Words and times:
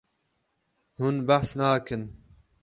Hûn 0.97 1.15
behs 1.27 1.47
nakin. 1.59 2.03